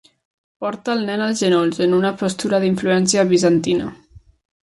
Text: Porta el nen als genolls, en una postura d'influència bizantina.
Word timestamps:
Porta 0.63 0.93
el 0.95 1.03
nen 1.09 1.23
als 1.25 1.43
genolls, 1.45 1.81
en 1.87 1.93
una 1.99 2.13
postura 2.23 2.63
d'influència 2.65 3.27
bizantina. 3.35 3.93